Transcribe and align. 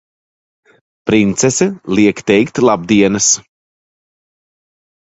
Princese 1.09 1.67
liek 1.99 2.25
teikt 2.33 2.65
labdienas! 2.67 3.31